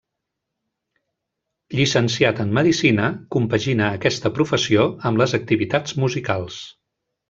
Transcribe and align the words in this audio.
Llicenciat 1.81 2.41
en 2.45 2.57
medicina, 2.61 3.07
compagina 3.37 3.93
aquesta 4.01 4.35
professió 4.41 4.91
amb 5.11 5.25
les 5.25 5.39
activitats 5.43 5.99
musicals. 6.05 6.63